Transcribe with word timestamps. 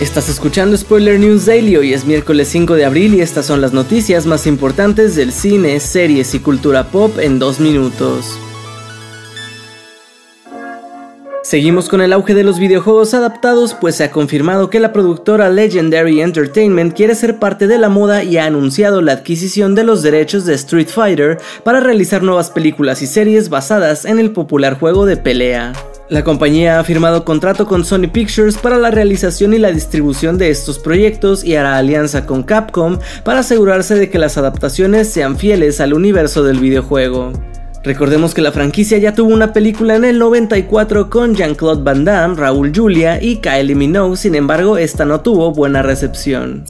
Estás 0.00 0.28
escuchando 0.28 0.76
Spoiler 0.76 1.18
News 1.18 1.46
Daily, 1.46 1.74
hoy 1.78 1.94
es 1.94 2.04
miércoles 2.04 2.48
5 2.48 2.74
de 2.74 2.84
abril 2.84 3.14
y 3.14 3.22
estas 3.22 3.46
son 3.46 3.62
las 3.62 3.72
noticias 3.72 4.26
más 4.26 4.46
importantes 4.46 5.16
del 5.16 5.32
cine, 5.32 5.80
series 5.80 6.34
y 6.34 6.40
cultura 6.40 6.84
pop 6.84 7.18
en 7.18 7.38
dos 7.38 7.60
minutos. 7.60 8.38
Seguimos 11.42 11.88
con 11.88 12.02
el 12.02 12.12
auge 12.12 12.34
de 12.34 12.44
los 12.44 12.58
videojuegos 12.58 13.14
adaptados, 13.14 13.72
pues 13.72 13.94
se 13.94 14.04
ha 14.04 14.10
confirmado 14.10 14.68
que 14.68 14.80
la 14.80 14.92
productora 14.92 15.48
Legendary 15.48 16.20
Entertainment 16.20 16.94
quiere 16.94 17.14
ser 17.14 17.38
parte 17.38 17.66
de 17.66 17.78
la 17.78 17.88
moda 17.88 18.22
y 18.22 18.36
ha 18.36 18.44
anunciado 18.44 19.00
la 19.00 19.12
adquisición 19.12 19.74
de 19.74 19.84
los 19.84 20.02
derechos 20.02 20.44
de 20.44 20.56
Street 20.56 20.88
Fighter 20.88 21.38
para 21.64 21.80
realizar 21.80 22.22
nuevas 22.22 22.50
películas 22.50 23.00
y 23.00 23.06
series 23.06 23.48
basadas 23.48 24.04
en 24.04 24.18
el 24.18 24.32
popular 24.32 24.78
juego 24.78 25.06
de 25.06 25.16
pelea. 25.16 25.72
La 26.08 26.22
compañía 26.22 26.78
ha 26.78 26.84
firmado 26.84 27.24
contrato 27.24 27.66
con 27.66 27.84
Sony 27.84 28.06
Pictures 28.12 28.58
para 28.58 28.78
la 28.78 28.92
realización 28.92 29.54
y 29.54 29.58
la 29.58 29.72
distribución 29.72 30.38
de 30.38 30.50
estos 30.50 30.78
proyectos 30.78 31.42
y 31.42 31.56
hará 31.56 31.76
alianza 31.76 32.26
con 32.26 32.44
Capcom 32.44 33.00
para 33.24 33.40
asegurarse 33.40 33.96
de 33.96 34.08
que 34.08 34.20
las 34.20 34.38
adaptaciones 34.38 35.08
sean 35.08 35.36
fieles 35.36 35.80
al 35.80 35.94
universo 35.94 36.44
del 36.44 36.60
videojuego. 36.60 37.32
Recordemos 37.82 38.34
que 38.34 38.42
la 38.42 38.52
franquicia 38.52 38.98
ya 38.98 39.14
tuvo 39.14 39.34
una 39.34 39.52
película 39.52 39.96
en 39.96 40.04
el 40.04 40.20
94 40.20 41.10
con 41.10 41.34
Jean-Claude 41.34 41.82
Van 41.82 42.04
Damme, 42.04 42.36
Raúl 42.36 42.72
Julia 42.72 43.20
y 43.20 43.38
Kylie 43.38 43.74
Minogue, 43.74 44.16
sin 44.16 44.36
embargo 44.36 44.78
esta 44.78 45.04
no 45.04 45.22
tuvo 45.22 45.50
buena 45.52 45.82
recepción. 45.82 46.64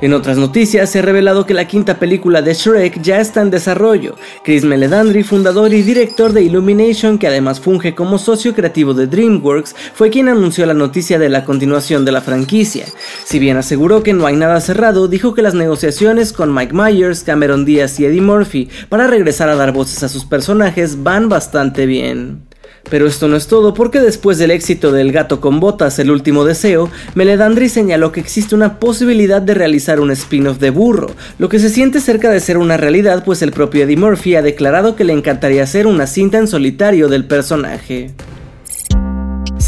En 0.00 0.14
otras 0.14 0.38
noticias, 0.38 0.88
se 0.88 1.00
ha 1.00 1.02
revelado 1.02 1.44
que 1.44 1.52
la 1.52 1.66
quinta 1.66 1.98
película 1.98 2.40
de 2.40 2.54
Shrek 2.54 3.02
ya 3.02 3.20
está 3.20 3.42
en 3.42 3.50
desarrollo. 3.50 4.16
Chris 4.42 4.64
Meledandri, 4.64 5.22
fundador 5.22 5.74
y 5.74 5.82
director 5.82 6.32
de 6.32 6.42
Illumination, 6.42 7.18
que 7.18 7.26
además 7.26 7.60
funge 7.60 7.94
como 7.94 8.18
socio 8.18 8.54
creativo 8.54 8.94
de 8.94 9.06
DreamWorks, 9.06 9.76
fue 9.92 10.08
quien 10.08 10.28
anunció 10.28 10.64
la 10.64 10.72
noticia 10.72 11.18
de 11.18 11.28
la 11.28 11.44
continuación 11.44 12.06
de 12.06 12.12
la 12.12 12.22
franquicia. 12.22 12.86
Si 13.24 13.38
bien 13.38 13.58
aseguró 13.58 14.02
que 14.02 14.14
no 14.14 14.26
hay 14.26 14.36
nada 14.36 14.60
cerrado, 14.62 15.06
dijo 15.06 15.34
que 15.34 15.42
las 15.42 15.54
negociaciones 15.54 16.32
con 16.32 16.54
Mike 16.54 16.72
Myers, 16.72 17.22
Cameron 17.22 17.66
Diaz 17.66 18.00
y 18.00 18.06
Eddie 18.06 18.22
Murphy 18.22 18.70
para 18.88 19.06
regresar 19.06 19.50
a 19.50 19.56
dar 19.56 19.72
voces 19.72 20.02
a 20.02 20.08
sus 20.08 20.24
personajes 20.24 21.02
van 21.02 21.28
bastante 21.28 21.84
bien. 21.84 22.39
Pero 22.88 23.06
esto 23.06 23.28
no 23.28 23.36
es 23.36 23.46
todo 23.46 23.74
porque 23.74 24.00
después 24.00 24.38
del 24.38 24.50
éxito 24.50 24.92
del 24.92 25.12
gato 25.12 25.40
con 25.40 25.60
botas, 25.60 25.98
el 25.98 26.10
último 26.10 26.44
deseo, 26.44 26.90
Meledandri 27.14 27.68
señaló 27.68 28.12
que 28.12 28.20
existe 28.20 28.54
una 28.54 28.78
posibilidad 28.78 29.42
de 29.42 29.54
realizar 29.54 30.00
un 30.00 30.10
spin-off 30.10 30.58
de 30.58 30.70
burro, 30.70 31.10
lo 31.38 31.48
que 31.48 31.58
se 31.58 31.68
siente 31.68 32.00
cerca 32.00 32.30
de 32.30 32.40
ser 32.40 32.58
una 32.58 32.76
realidad 32.76 33.24
pues 33.24 33.42
el 33.42 33.52
propio 33.52 33.84
Eddie 33.84 33.96
Murphy 33.96 34.36
ha 34.36 34.42
declarado 34.42 34.96
que 34.96 35.04
le 35.04 35.12
encantaría 35.12 35.62
hacer 35.62 35.86
una 35.86 36.06
cinta 36.06 36.38
en 36.38 36.48
solitario 36.48 37.08
del 37.08 37.24
personaje. 37.26 38.10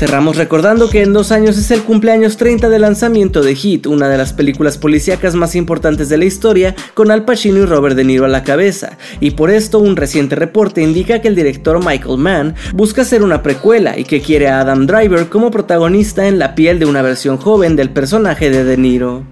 Cerramos 0.03 0.36
recordando 0.36 0.91
que 0.91 1.00
en 1.00 1.12
dos 1.12 1.31
años 1.31 1.56
es 1.56 1.70
el 1.70 1.84
cumpleaños 1.84 2.36
30 2.36 2.69
de 2.69 2.81
lanzamiento 2.81 3.41
de 3.41 3.55
Hit, 3.55 3.86
una 3.86 4.08
de 4.08 4.19
las 4.19 4.33
películas 4.33 4.77
policíacas 4.77 5.36
más 5.36 5.55
importantes 5.55 6.08
de 6.08 6.17
la 6.17 6.25
historia, 6.25 6.75
con 6.95 7.12
Al 7.12 7.25
Pacino 7.25 7.61
y 7.61 7.67
Robert 7.67 7.95
De 7.95 8.03
Niro 8.03 8.25
a 8.25 8.28
la 8.28 8.42
cabeza, 8.42 8.98
y 9.20 9.30
por 9.30 9.48
esto 9.48 9.78
un 9.78 9.95
reciente 9.95 10.34
reporte 10.34 10.83
indica 10.83 11.20
que 11.20 11.28
el 11.28 11.36
director 11.36 11.78
Michael 11.78 12.19
Mann 12.19 12.56
busca 12.75 13.03
hacer 13.03 13.23
una 13.23 13.45
precuela 13.45 13.97
y 13.97 14.03
que 14.03 14.20
quiere 14.20 14.48
a 14.48 14.62
Adam 14.62 14.89
Driver 14.89 15.28
como 15.28 15.53
protagonista 15.53 16.27
en 16.27 16.41
la 16.41 16.56
piel 16.56 16.80
de 16.80 16.86
una 16.86 17.03
versión 17.03 17.36
joven 17.36 17.77
del 17.77 17.91
personaje 17.91 18.50
de 18.50 18.64
De 18.64 18.77
Niro. 18.77 19.31